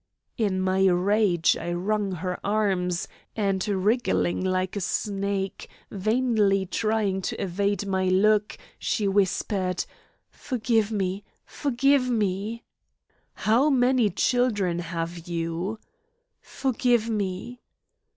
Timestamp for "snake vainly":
4.81-6.65